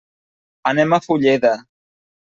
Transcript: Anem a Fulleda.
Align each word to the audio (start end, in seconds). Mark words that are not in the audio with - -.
Anem 0.71 0.97
a 0.97 1.01
Fulleda. 1.05 1.55